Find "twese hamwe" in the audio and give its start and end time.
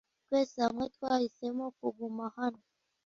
0.25-0.85